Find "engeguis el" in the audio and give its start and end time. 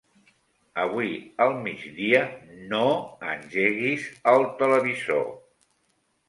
3.35-4.49